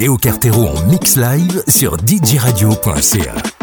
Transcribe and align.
Léo 0.00 0.16
Cartero 0.16 0.66
en 0.66 0.86
mix 0.86 1.16
live 1.18 1.62
sur 1.68 1.98
djradio.ca. 1.98 3.59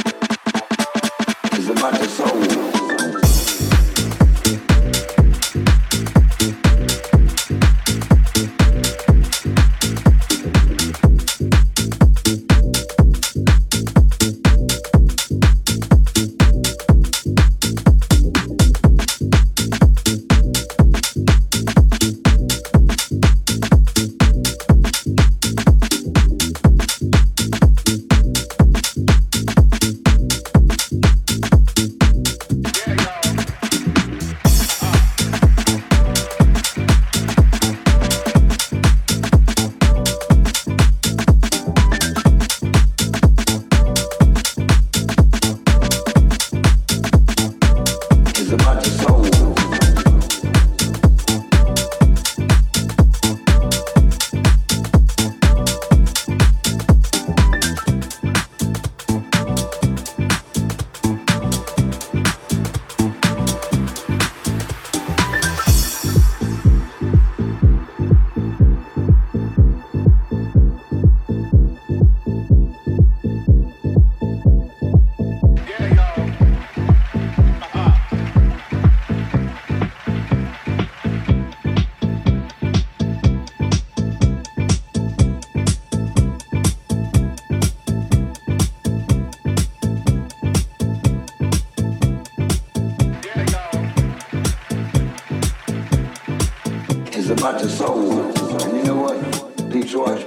soul. 97.69 98.19
And 98.21 98.77
you 98.77 98.83
know 98.83 99.01
what? 99.01 99.69
Detroit's 99.69 100.26